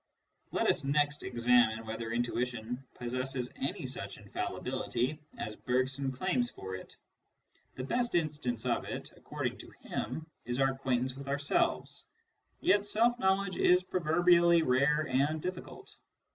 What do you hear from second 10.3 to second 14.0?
is our acquaintance with ourselves; yet self knowledge is